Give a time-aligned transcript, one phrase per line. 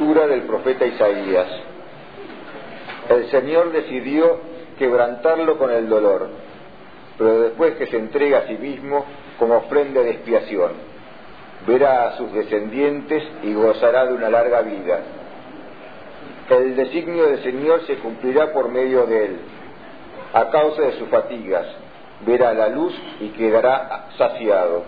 [0.00, 1.46] Del profeta Isaías.
[3.10, 4.40] El Señor decidió
[4.78, 6.30] quebrantarlo con el dolor,
[7.18, 9.04] pero después que se entrega a sí mismo
[9.38, 10.70] como ofrenda de expiación,
[11.66, 15.00] verá a sus descendientes y gozará de una larga vida.
[16.48, 19.36] El designio del Señor se cumplirá por medio de él.
[20.32, 21.66] A causa de sus fatigas,
[22.24, 24.82] verá la luz y quedará saciado.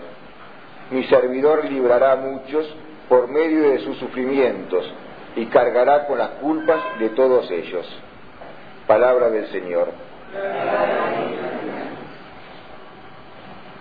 [0.89, 2.65] Mi servidor librará a muchos
[3.07, 4.91] por medio de sus sufrimientos
[5.35, 7.85] y cargará con las culpas de todos ellos.
[8.87, 9.89] Palabra del Señor.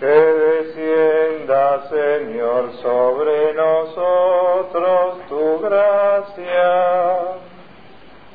[0.01, 7.21] Que descienda, Señor, sobre nosotros tu gracia,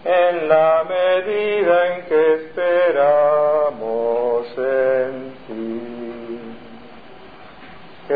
[0.06, 5.82] en la medida en que esperamos en ti.
[8.08, 8.14] Que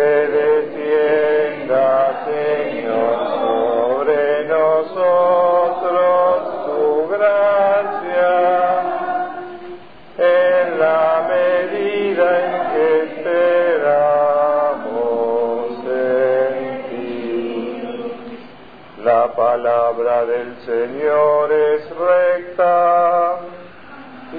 [19.11, 23.39] La palabra del Señor es recta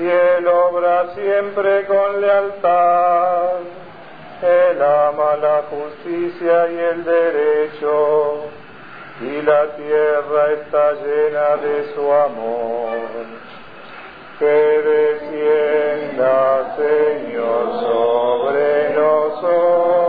[0.00, 3.58] y Él obra siempre con lealtad.
[4.40, 8.44] Él ama la justicia y el derecho
[9.20, 12.98] y la tierra está llena de su amor.
[14.38, 14.56] Que
[14.90, 20.01] descienda, Señor, sobre nosotros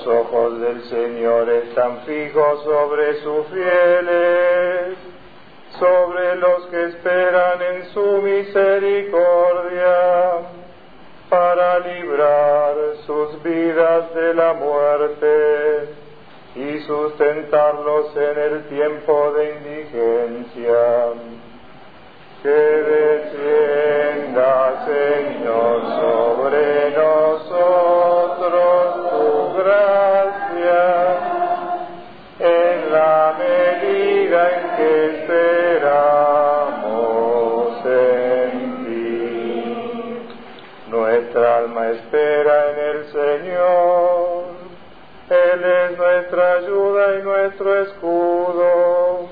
[0.00, 4.96] Los ojos del Señor están fijos sobre sus fieles,
[5.78, 9.92] sobre los que esperan en su misericordia
[11.28, 15.88] para librar sus vidas de la muerte
[16.54, 21.12] y sustentarlos en el tiempo de indigencia.
[22.42, 22.48] Que
[23.28, 24.16] descienda,
[24.86, 27.29] Señor, sobre nosotros
[41.90, 44.44] espera en el Señor,
[45.30, 49.28] Él es nuestra ayuda y nuestro escudo.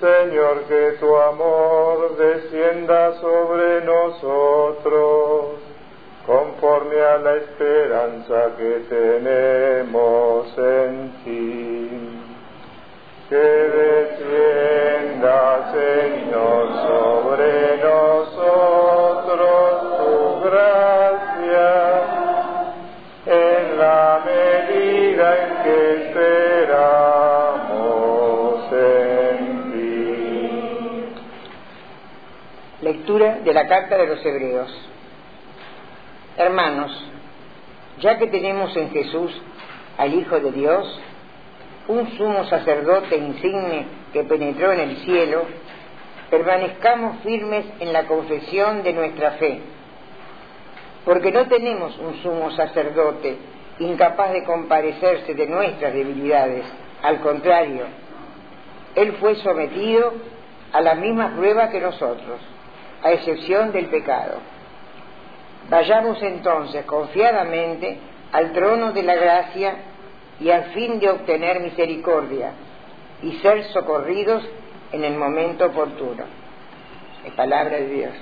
[0.00, 5.56] Señor, que tu amor descienda sobre nosotros,
[6.26, 12.20] conforme a la esperanza que tenemos en ti.
[13.30, 13.36] Que
[33.66, 34.72] carta de los Hebreos.
[36.36, 36.92] Hermanos,
[38.00, 39.32] ya que tenemos en Jesús
[39.98, 41.00] al Hijo de Dios,
[41.88, 45.44] un sumo sacerdote insigne que penetró en el cielo,
[46.30, 49.60] permanezcamos firmes en la confesión de nuestra fe,
[51.04, 53.36] porque no tenemos un sumo sacerdote
[53.78, 56.64] incapaz de comparecerse de nuestras debilidades,
[57.02, 57.84] al contrario,
[58.94, 60.14] Él fue sometido
[60.72, 62.40] a la misma prueba que nosotros,
[63.06, 64.38] a excepción del pecado.
[65.70, 67.98] Vayamos entonces confiadamente
[68.32, 69.76] al trono de la gracia
[70.40, 72.50] y al fin de obtener misericordia
[73.22, 74.42] y ser socorridos
[74.90, 76.24] en el momento oportuno.
[77.24, 78.12] Es palabra de Dios.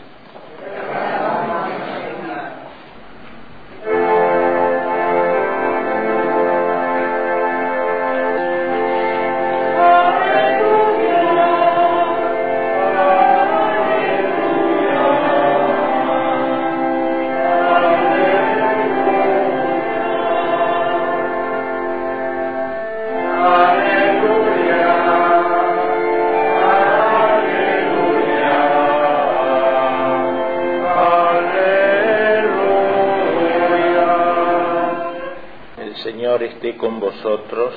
[36.94, 37.75] Con vosotros.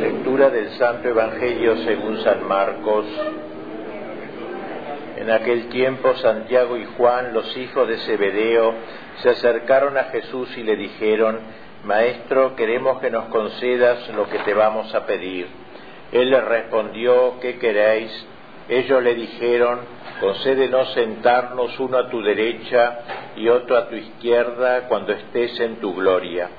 [0.00, 3.04] Lectura del Santo Evangelio según San Marcos.
[5.16, 8.74] En aquel tiempo Santiago y Juan, los hijos de Zebedeo,
[9.22, 11.38] se acercaron a Jesús y le dijeron,
[11.84, 15.46] Maestro, queremos que nos concedas lo que te vamos a pedir.
[16.12, 18.10] Él les respondió, ¿qué queréis?
[18.68, 19.80] Ellos le dijeron,
[20.20, 22.98] concédenos sentarnos uno a tu derecha
[23.36, 26.50] y otro a tu izquierda cuando estés en tu gloria.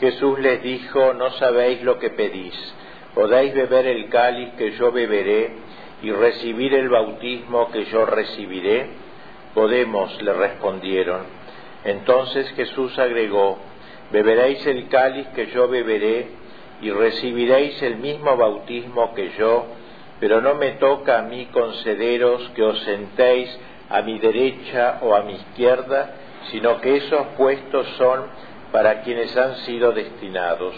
[0.00, 2.54] Jesús les dijo, no sabéis lo que pedís.
[3.14, 5.50] ¿Podéis beber el cáliz que yo beberé
[6.02, 8.90] y recibir el bautismo que yo recibiré?
[9.54, 11.22] Podemos, le respondieron.
[11.84, 13.58] Entonces Jesús agregó,
[14.12, 16.28] beberéis el cáliz que yo beberé
[16.80, 19.66] y recibiréis el mismo bautismo que yo,
[20.20, 23.58] pero no me toca a mí concederos que os sentéis
[23.88, 26.14] a mi derecha o a mi izquierda,
[26.50, 28.26] sino que esos puestos son
[28.72, 30.74] para quienes han sido destinados.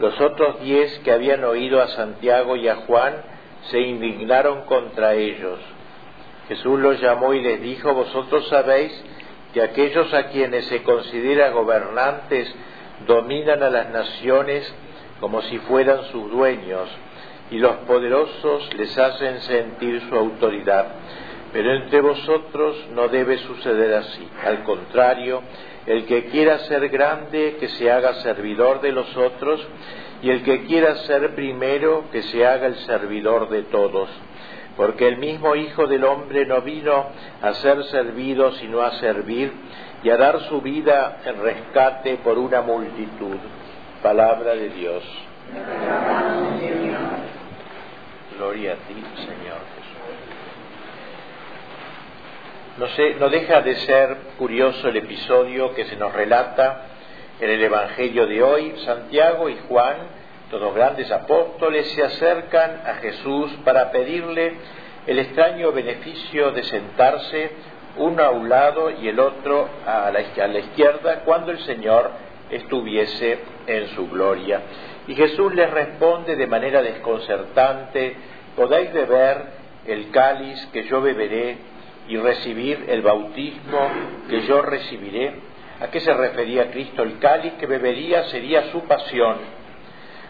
[0.00, 3.14] Los otros diez que habían oído a Santiago y a Juan
[3.70, 5.58] se indignaron contra ellos.
[6.48, 8.92] Jesús los llamó y les dijo, vosotros sabéis
[9.52, 12.54] que aquellos a quienes se considera gobernantes
[13.06, 14.72] dominan a las naciones
[15.20, 16.88] como si fueran sus dueños,
[17.50, 20.86] y los poderosos les hacen sentir su autoridad.
[21.52, 24.28] Pero entre vosotros no debe suceder así.
[24.44, 25.42] Al contrario,
[25.88, 29.66] el que quiera ser grande, que se haga servidor de los otros,
[30.20, 34.10] y el que quiera ser primero, que se haga el servidor de todos.
[34.76, 37.06] Porque el mismo Hijo del Hombre no vino
[37.40, 39.50] a ser servido, sino a servir
[40.02, 43.38] y a dar su vida en rescate por una multitud.
[44.02, 45.02] Palabra de Dios.
[48.36, 49.88] Gloria a ti, Señor Jesús.
[52.78, 56.82] No, sé, no deja de ser curioso el episodio que se nos relata
[57.40, 58.72] en el Evangelio de hoy.
[58.84, 59.96] Santiago y Juan,
[60.48, 64.52] todos grandes apóstoles, se acercan a Jesús para pedirle
[65.08, 67.50] el extraño beneficio de sentarse
[67.96, 72.12] uno a un lado y el otro a la, a la izquierda cuando el Señor
[72.48, 74.60] estuviese en su gloria.
[75.08, 78.14] Y Jesús les responde de manera desconcertante,
[78.54, 79.46] podéis beber
[79.84, 81.76] el cáliz que yo beberé
[82.08, 83.90] y recibir el bautismo
[84.28, 85.34] que yo recibiré.
[85.80, 87.02] ¿A qué se refería Cristo?
[87.02, 89.36] El cáliz que bebería sería su pasión,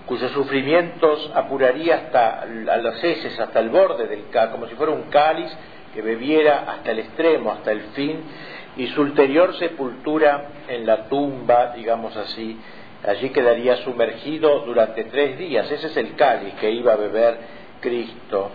[0.06, 4.92] cuyos sufrimientos apuraría hasta a las heces, hasta el borde del cáliz, como si fuera
[4.92, 5.50] un cáliz
[5.94, 8.20] que bebiera hasta el extremo, hasta el fin,
[8.76, 12.58] y su ulterior sepultura en la tumba, digamos así,
[13.06, 15.70] allí quedaría sumergido durante tres días.
[15.70, 17.38] Ese es el cáliz que iba a beber
[17.80, 18.50] Cristo.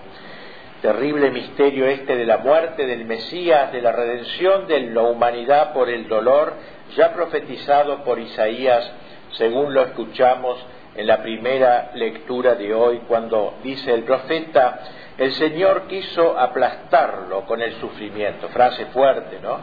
[0.83, 5.88] Terrible misterio este de la muerte del Mesías, de la redención de la humanidad por
[5.88, 6.56] el dolor,
[6.97, 8.91] ya profetizado por Isaías,
[9.38, 10.59] según lo escuchamos
[10.95, 14.81] en la primera lectura de hoy, cuando dice el profeta,
[15.18, 19.59] el Señor quiso aplastarlo con el sufrimiento, frase fuerte, ¿no?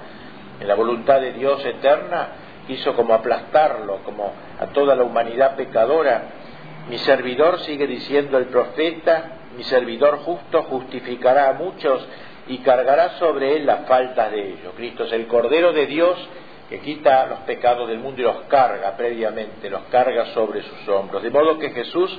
[0.59, 2.29] en la voluntad de Dios eterna,
[2.67, 6.23] quiso como aplastarlo, como a toda la humanidad pecadora.
[6.89, 12.07] Mi servidor, sigue diciendo el profeta, mi servidor justo justificará a muchos
[12.47, 14.73] y cargará sobre él las faltas de ellos.
[14.77, 16.17] Cristo es el Cordero de Dios
[16.69, 21.23] que quita los pecados del mundo y los carga previamente, los carga sobre sus hombros.
[21.23, 22.17] De modo que Jesús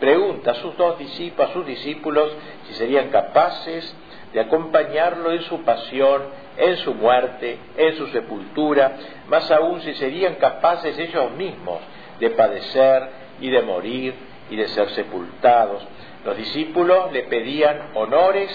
[0.00, 2.30] pregunta a sus dos discípulos, a sus discípulos
[2.66, 3.94] si serían capaces
[4.32, 6.22] de acompañarlo en su pasión,
[6.56, 8.96] en su muerte, en su sepultura,
[9.28, 11.78] más aún si serían capaces ellos mismos
[12.18, 13.08] de padecer
[13.40, 14.14] y de morir
[14.50, 15.86] y de ser sepultados.
[16.24, 18.50] Los discípulos le pedían honores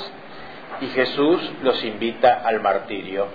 [0.82, 3.28] y Jesús los invita al martirio.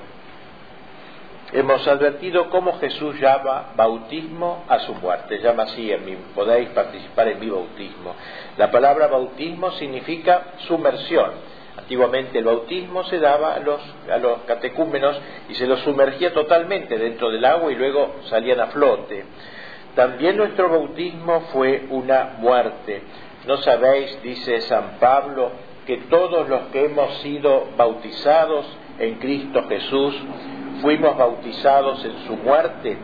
[1.52, 7.28] Hemos advertido cómo Jesús llama bautismo a su muerte, llama así, en mi, podéis participar
[7.28, 8.16] en mi bautismo.
[8.56, 11.30] La palabra bautismo significa sumersión,
[11.76, 13.80] Antiguamente el bautismo se daba a los,
[14.10, 18.68] a los catecúmenos y se los sumergía totalmente dentro del agua y luego salían a
[18.68, 19.24] flote.
[19.96, 23.02] También nuestro bautismo fue una muerte.
[23.46, 25.50] ¿No sabéis, dice San Pablo,
[25.86, 28.64] que todos los que hemos sido bautizados
[28.98, 30.14] en Cristo Jesús
[30.80, 32.96] fuimos bautizados en su muerte?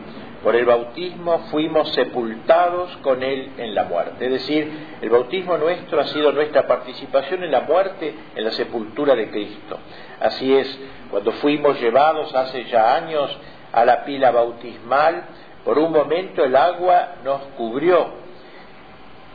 [0.43, 4.25] Por el bautismo fuimos sepultados con Él en la muerte.
[4.25, 9.15] Es decir, el bautismo nuestro ha sido nuestra participación en la muerte, en la sepultura
[9.15, 9.77] de Cristo.
[10.19, 10.79] Así es,
[11.11, 13.37] cuando fuimos llevados hace ya años
[13.71, 15.25] a la pila bautismal,
[15.63, 18.20] por un momento el agua nos cubrió,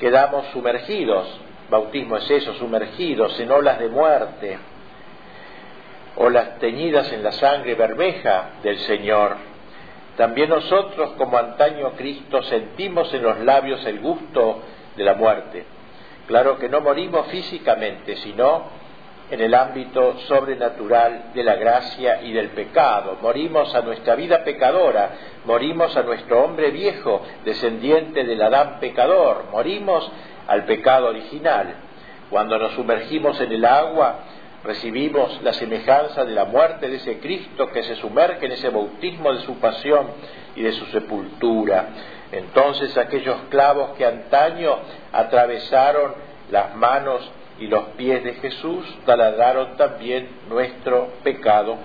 [0.01, 4.59] quedamos sumergidos, bautismo es eso, sumergidos en olas de muerte,
[6.17, 9.37] olas teñidas en la sangre bermeja del Señor
[10.17, 14.63] también nosotros, como antaño Cristo, sentimos en los labios el gusto
[14.97, 15.65] de la muerte.
[16.27, 18.65] Claro que no morimos físicamente, sino
[19.31, 23.19] en el ámbito sobrenatural de la gracia y del pecado.
[23.21, 25.11] Morimos a nuestra vida pecadora,
[25.45, 30.11] morimos a nuestro hombre viejo, descendiente del Adán pecador, morimos
[30.47, 31.75] al pecado original.
[32.31, 34.21] Cuando nos sumergimos en el agua,
[34.65, 39.33] recibimos la semejanza de la muerte de ese Cristo que se sumerge en ese bautismo
[39.33, 40.07] de su pasión
[40.55, 41.87] y de su sepultura.
[42.33, 44.77] Entonces aquellos clavos que antaño
[45.13, 46.15] atravesaron
[46.51, 51.77] las manos y los pies de Jesús taladraron también nuestro pecado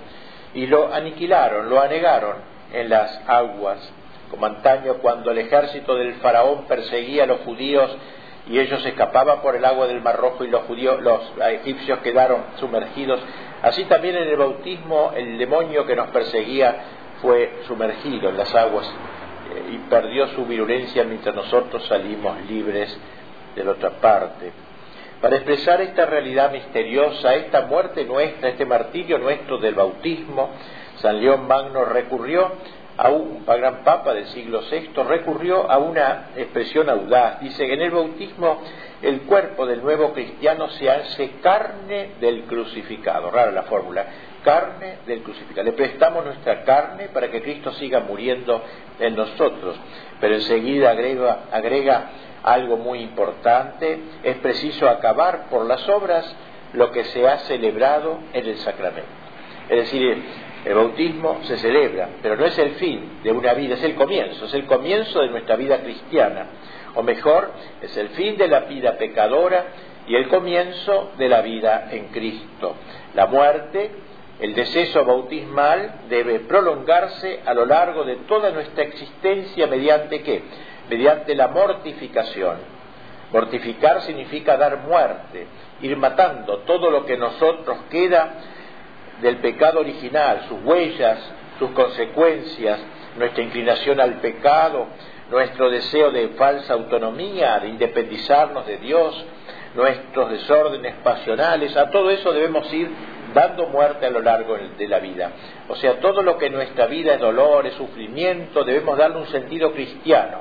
[0.53, 2.37] y lo aniquilaron, lo anegaron
[2.73, 3.91] en las aguas,
[4.29, 7.89] como antaño cuando el ejército del faraón perseguía a los judíos
[8.47, 12.43] y ellos escapaban por el agua del Mar Rojo y los judíos, los egipcios quedaron
[12.59, 13.19] sumergidos.
[13.61, 16.75] Así también en el bautismo el demonio que nos perseguía
[17.21, 18.87] fue sumergido en las aguas
[19.53, 22.97] eh, y perdió su virulencia mientras nosotros salimos libres
[23.55, 24.51] de la otra parte.
[25.21, 30.49] Para expresar esta realidad misteriosa, esta muerte nuestra, este martirio nuestro del bautismo,
[30.97, 32.51] San León Magno recurrió
[32.97, 37.39] a un gran papa del siglo VI, recurrió a una expresión audaz.
[37.39, 38.61] Dice que en el bautismo
[39.03, 43.29] el cuerpo del nuevo cristiano se hace carne del crucificado.
[43.29, 44.05] Rara la fórmula.
[44.43, 45.65] Carne del crucificado.
[45.65, 48.61] Le prestamos nuestra carne para que Cristo siga muriendo
[48.99, 49.75] en nosotros.
[50.19, 52.09] Pero enseguida agrega, agrega
[52.43, 56.35] algo muy importante, es preciso acabar por las obras
[56.73, 59.09] lo que se ha celebrado en el sacramento.
[59.69, 60.23] Es decir,
[60.65, 64.45] el bautismo se celebra, pero no es el fin de una vida, es el comienzo,
[64.45, 66.47] es el comienzo de nuestra vida cristiana.
[66.93, 69.65] O mejor, es el fin de la vida pecadora
[70.07, 72.75] y el comienzo de la vida en Cristo.
[73.15, 73.91] La muerte,
[74.41, 80.41] el deceso bautismal debe prolongarse a lo largo de toda nuestra existencia mediante qué?
[80.89, 82.57] mediante la mortificación.
[83.31, 85.47] Mortificar significa dar muerte,
[85.81, 88.33] ir matando todo lo que nosotros queda
[89.21, 91.17] del pecado original, sus huellas,
[91.57, 92.79] sus consecuencias,
[93.17, 94.87] nuestra inclinación al pecado,
[95.29, 99.25] nuestro deseo de falsa autonomía, de independizarnos de Dios,
[99.75, 102.91] nuestros desórdenes pasionales, a todo eso debemos ir
[103.33, 105.31] dando muerte a lo largo de la vida.
[105.69, 109.27] O sea, todo lo que en nuestra vida es dolor, es sufrimiento, debemos darle un
[109.27, 110.39] sentido cristiano.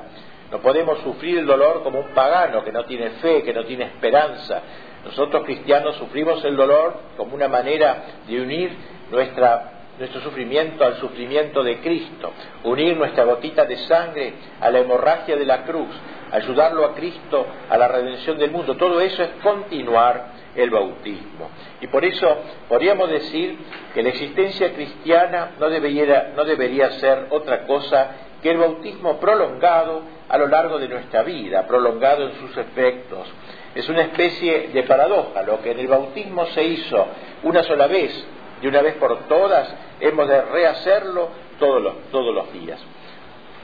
[0.51, 3.85] No podemos sufrir el dolor como un pagano que no tiene fe, que no tiene
[3.85, 4.61] esperanza.
[5.05, 8.71] Nosotros cristianos sufrimos el dolor como una manera de unir
[9.09, 12.33] nuestra, nuestro sufrimiento al sufrimiento de Cristo,
[12.65, 15.89] unir nuestra gotita de sangre a la hemorragia de la cruz,
[16.31, 18.75] ayudarlo a Cristo a la redención del mundo.
[18.75, 21.49] Todo eso es continuar el bautismo.
[21.79, 23.57] Y por eso podríamos decir
[23.93, 30.47] que la existencia cristiana no debería, ser otra cosa que el bautismo prolongado a lo
[30.47, 33.27] largo de nuestra vida, prolongado en sus efectos.
[33.75, 37.07] Es una especie de paradoja, lo que en el bautismo se hizo
[37.43, 38.25] una sola vez
[38.61, 41.29] y una vez por todas, hemos de rehacerlo
[41.59, 42.79] todos los, todos los días.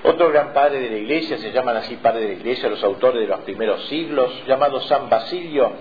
[0.03, 3.21] Otro gran padre de la iglesia, se llaman así padre de la iglesia los autores
[3.21, 5.73] de los primeros siglos, llamado San Basilio,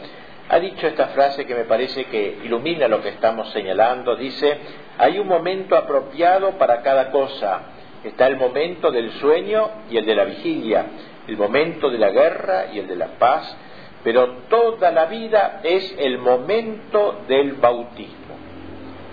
[0.49, 4.17] ha dicho esta frase que me parece que ilumina lo que estamos señalando.
[4.17, 4.59] Dice,
[4.99, 7.63] hay un momento apropiado para cada cosa,
[8.07, 10.87] Está el momento del sueño y el de la vigilia,
[11.27, 13.57] el momento de la guerra y el de la paz,
[14.05, 18.37] pero toda la vida es el momento del bautismo.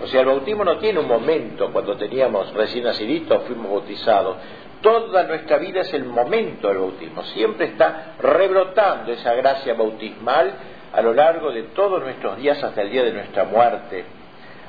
[0.00, 4.36] O sea, el bautismo no tiene un momento cuando teníamos recién naciditos, fuimos bautizados.
[4.80, 7.24] Toda nuestra vida es el momento del bautismo.
[7.24, 10.52] Siempre está rebrotando esa gracia bautismal
[10.94, 14.04] a lo largo de todos nuestros días hasta el día de nuestra muerte.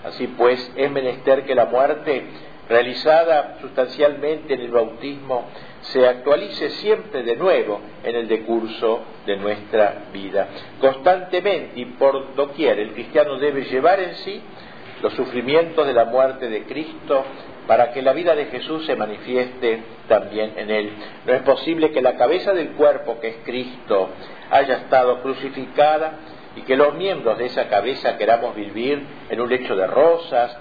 [0.04, 2.26] Así pues, es menester que la muerte
[2.70, 5.46] realizada sustancialmente en el bautismo,
[5.82, 10.48] se actualice siempre de nuevo en el decurso de nuestra vida.
[10.82, 14.42] Constantemente y por doquier el cristiano debe llevar en sí
[15.02, 17.24] los sufrimientos de la muerte de Cristo
[17.68, 20.94] para que la vida de Jesús se manifieste también en él.
[21.26, 24.10] No es posible que la cabeza del cuerpo, que es Cristo,
[24.52, 26.14] haya estado crucificada
[26.56, 30.58] y que los miembros de esa cabeza queramos vivir en un lecho de rosas,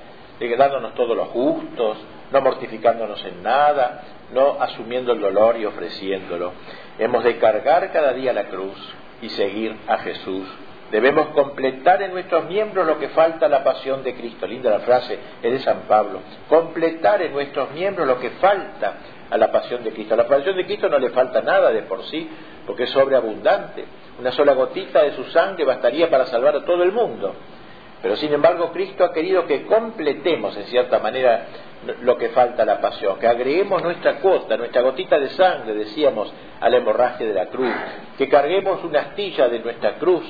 [0.58, 1.99] dándonos todos los justos,
[2.30, 6.52] no mortificándonos en nada, no asumiendo el dolor y ofreciéndolo.
[6.99, 8.76] Hemos de cargar cada día la cruz
[9.23, 10.46] y seguir a Jesús.
[10.94, 14.46] Debemos completar en nuestros miembros lo que falta a la pasión de Cristo.
[14.46, 16.20] Linda la frase, es de San Pablo.
[16.48, 18.94] Completar en nuestros miembros lo que falta
[19.28, 20.14] a la pasión de Cristo.
[20.14, 22.30] A la pasión de Cristo no le falta nada de por sí,
[22.64, 23.84] porque es sobreabundante.
[24.20, 27.34] Una sola gotita de su sangre bastaría para salvar a todo el mundo.
[28.00, 31.46] Pero sin embargo Cristo ha querido que completemos en cierta manera
[32.02, 36.32] lo que falta a la pasión, que agreguemos nuestra cuota, nuestra gotita de sangre, decíamos,
[36.60, 37.72] a la hemorragia de la cruz,
[38.16, 40.24] que carguemos una astilla de nuestra cruz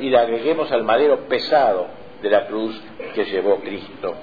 [0.00, 1.88] y la agreguemos al madero pesado
[2.22, 2.80] de la cruz
[3.14, 4.14] que llevó Cristo.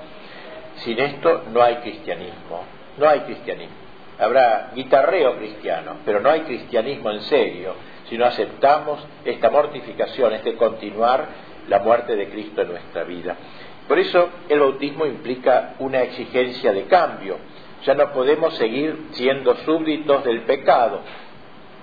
[0.78, 2.64] Sin esto no hay cristianismo,
[2.98, 3.76] no hay cristianismo.
[4.20, 7.76] Habrá guitarreo cristiano, pero no hay cristianismo en serio
[8.10, 11.26] si no aceptamos esta mortificación, este continuar
[11.68, 13.36] la muerte de Cristo en nuestra vida.
[13.88, 17.38] Por eso el bautismo implica una exigencia de cambio.
[17.84, 21.02] Ya no podemos seguir siendo súbditos del pecado.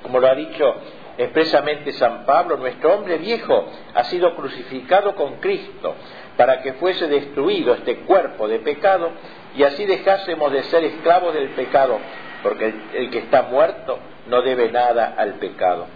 [0.03, 0.75] Como lo ha dicho
[1.19, 5.95] expresamente San Pablo, nuestro hombre viejo ha sido crucificado con Cristo
[6.37, 9.11] para que fuese destruido este cuerpo de pecado
[9.55, 11.99] y así dejásemos de ser esclavos del pecado,
[12.43, 15.87] porque el, que está muerto no debe nada al pecado.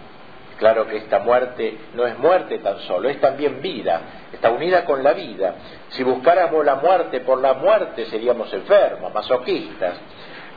[0.59, 4.01] Claro que esta muerte no es muerte tan solo, es también vida,
[4.33, 5.55] está unida con la vida.
[5.89, 9.95] Si buscáramos la muerte por la muerte seríamos enfermos, masoquistas.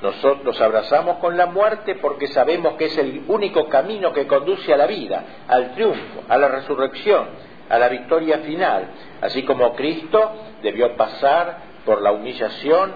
[0.02, 4.76] Nosotros abrazamos con la muerte porque sabemos que es el único camino que conduce a
[4.76, 7.26] la vida, al triunfo, a la resurrección,
[7.68, 8.88] a la victoria final,
[9.20, 12.94] así como Cristo debió pasar por la humillación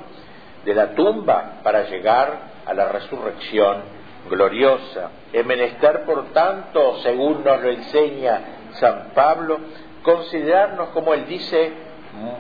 [0.65, 3.83] de la tumba para llegar a la resurrección
[4.31, 5.11] gloriosa.
[5.31, 8.41] Es menester, por tanto, según nos lo enseña
[8.73, 9.59] San Pablo,
[10.03, 11.71] considerarnos, como él dice,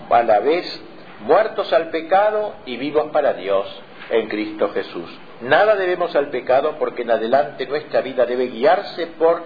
[0.08, 0.82] a la vez
[1.20, 3.66] muertos al pecado y vivos para Dios
[4.10, 5.10] en Cristo Jesús.
[5.42, 9.42] Nada debemos al pecado porque en adelante nuestra vida debe guiarse por,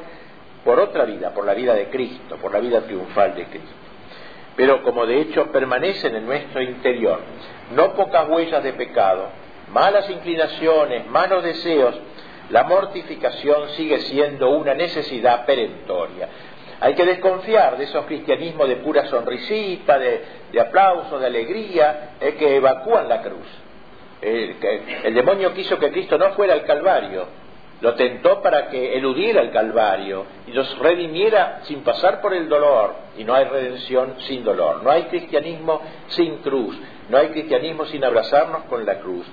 [0.64, 3.68] por otra vida, por la vida de Cristo, por la vida triunfal de Cristo.
[4.56, 7.20] Pero como de hecho permanecen en nuestro interior
[7.74, 9.28] no pocas huellas de pecado,
[9.72, 11.94] malas inclinaciones, malos deseos,
[12.50, 16.28] la mortificación sigue siendo una necesidad perentoria.
[16.80, 22.56] Hay que desconfiar de esos cristianismos de pura sonrisita, de, aplauso, de alegría, eh, que
[22.56, 23.46] evacúan la cruz.
[24.20, 27.26] El demonio quiso que Cristo no fuera al Calvario,
[27.80, 32.94] lo tentó para que eludiera el Calvario y los redimiera sin pasar por el dolor.
[33.16, 34.82] Y no hay redención sin dolor.
[34.82, 36.76] No hay cristianismo sin cruz.
[37.08, 39.26] No hay cristianismo sin abrazarnos con la cruz.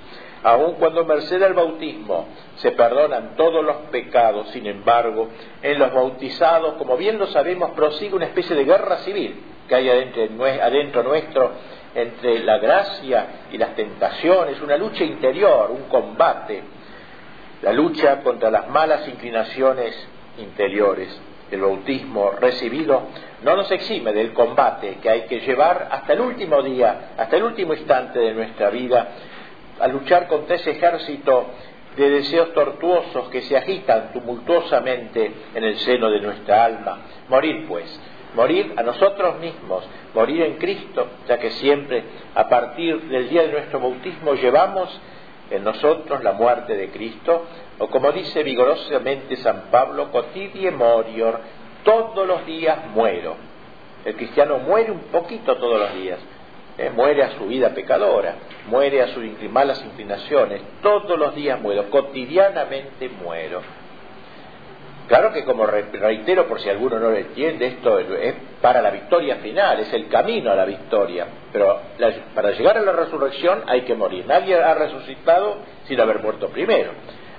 [0.43, 2.27] Aun cuando merced al bautismo
[2.57, 5.29] se perdonan todos los pecados, sin embargo,
[5.63, 9.89] en los bautizados, como bien lo sabemos, prosigue una especie de guerra civil que hay
[9.89, 11.51] adentro, adentro nuestro
[11.95, 16.61] entre la gracia y las tentaciones, una lucha interior, un combate,
[17.61, 19.95] la lucha contra las malas inclinaciones
[20.37, 21.19] interiores.
[21.49, 23.03] El bautismo recibido
[23.43, 27.43] no nos exime del combate que hay que llevar hasta el último día, hasta el
[27.43, 29.07] último instante de nuestra vida,
[29.79, 31.45] a luchar contra ese ejército
[31.95, 36.99] de deseos tortuosos que se agitan tumultuosamente en el seno de nuestra alma.
[37.29, 37.99] Morir, pues,
[38.35, 42.03] morir a nosotros mismos, morir en Cristo, ya que siempre
[42.35, 44.89] a partir del día de nuestro bautismo llevamos
[45.49, 47.45] en nosotros la muerte de Cristo,
[47.79, 51.39] o como dice vigorosamente San Pablo, cotidie morior,
[51.83, 53.35] todos los días muero.
[54.03, 56.19] El cristiano muere un poquito todos los días,
[56.77, 58.35] eh, muere a su vida pecadora,
[58.67, 63.61] muere a sus malas inclinaciones, todos los días muero, cotidianamente muero.
[65.07, 69.35] Claro que como reitero, por si alguno no lo entiende, esto es para la victoria
[69.35, 71.27] final, es el camino a la victoria.
[71.51, 71.79] Pero
[72.33, 74.25] para llegar a la resurrección hay que morir.
[74.25, 76.91] Nadie ha resucitado sin haber muerto primero.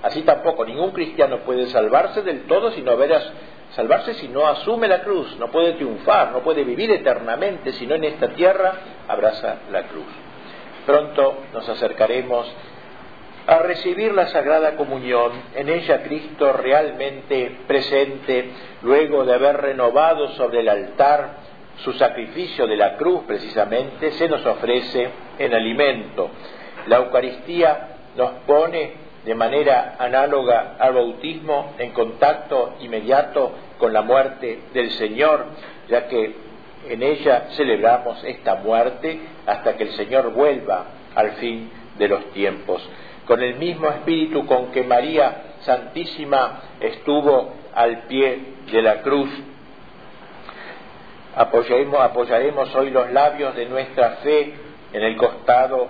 [0.03, 3.33] Así tampoco ningún cristiano puede salvarse del todo si no verás
[3.71, 7.97] salvarse si no asume la cruz, no puede triunfar, no puede vivir eternamente si no
[7.97, 8.75] en esta tierra
[9.09, 10.07] abraza la cruz.
[10.87, 12.47] Pronto nos acercaremos
[13.47, 18.51] a recibir la Sagrada Comunión, en ella Cristo realmente presente,
[18.83, 21.37] luego de haber renovado sobre el altar
[21.85, 26.31] su sacrificio de la cruz precisamente, se nos ofrece en alimento.
[26.89, 34.61] La Eucaristía nos pone de manera análoga al bautismo en contacto inmediato con la muerte
[34.73, 35.47] del Señor,
[35.89, 36.35] ya que
[36.89, 42.89] en ella celebramos esta muerte hasta que el Señor vuelva al fin de los tiempos.
[43.27, 48.39] Con el mismo espíritu con que María Santísima estuvo al pie
[48.71, 49.29] de la cruz,
[51.35, 54.55] apoyaremos, hoy los labios de nuestra fe
[54.93, 55.89] en el costado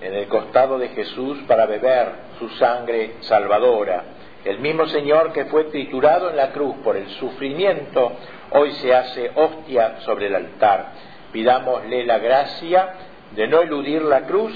[0.00, 4.04] en el costado de Jesús para beber su sangre salvadora.
[4.44, 8.12] El mismo Señor que fue triturado en la cruz por el sufrimiento,
[8.50, 10.92] hoy se hace hostia sobre el altar.
[11.32, 12.88] Pidámosle la gracia
[13.34, 14.52] de no eludir la cruz,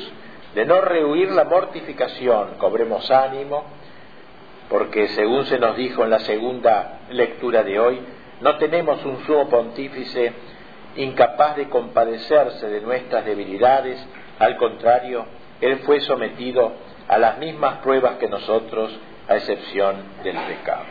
[0.55, 2.55] de no rehuir la mortificación.
[2.59, 3.65] Cobremos ánimo,
[4.69, 8.01] porque según se nos dijo en la segunda lectura de hoy,
[8.41, 10.33] no tenemos un sumo pontífice
[10.97, 14.05] incapaz de compadecerse de nuestras debilidades,
[14.39, 15.27] al contrario,
[15.61, 16.73] Él fue sometido
[17.09, 18.97] a las mismas pruebas que nosotros,
[19.29, 20.85] a excepción del pecado.